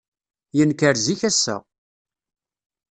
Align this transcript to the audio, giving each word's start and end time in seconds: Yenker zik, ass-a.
Yenker 0.57 0.95
zik, 1.05 1.21
ass-a. 1.29 1.55